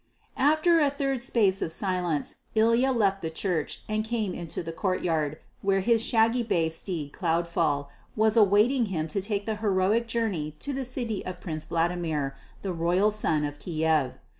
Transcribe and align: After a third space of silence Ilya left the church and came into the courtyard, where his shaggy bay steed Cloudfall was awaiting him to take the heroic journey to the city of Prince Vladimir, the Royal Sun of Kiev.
After 0.39 0.79
a 0.79 0.89
third 0.89 1.19
space 1.21 1.61
of 1.61 1.71
silence 1.71 2.37
Ilya 2.55 2.91
left 2.91 3.21
the 3.21 3.29
church 3.29 3.83
and 3.87 4.03
came 4.03 4.33
into 4.33 4.63
the 4.63 4.71
courtyard, 4.71 5.37
where 5.61 5.81
his 5.81 6.03
shaggy 6.03 6.41
bay 6.41 6.69
steed 6.69 7.13
Cloudfall 7.13 7.87
was 8.15 8.35
awaiting 8.35 8.85
him 8.87 9.07
to 9.09 9.21
take 9.21 9.45
the 9.45 9.57
heroic 9.57 10.07
journey 10.07 10.55
to 10.57 10.73
the 10.73 10.85
city 10.85 11.23
of 11.23 11.39
Prince 11.39 11.65
Vladimir, 11.65 12.35
the 12.63 12.73
Royal 12.73 13.11
Sun 13.11 13.45
of 13.45 13.59
Kiev. 13.59 14.17